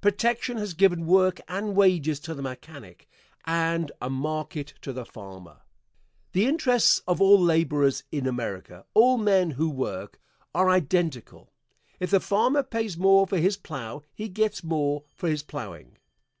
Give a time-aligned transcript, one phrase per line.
[0.00, 3.08] Protection has given work and wages to the mechanic
[3.44, 5.62] and a market to the farmer.
[6.30, 10.20] The interests of all laborers in America all men who work
[10.54, 11.50] are identical.
[11.98, 15.98] If the farmer pays more for his plow he gets more for his plowing.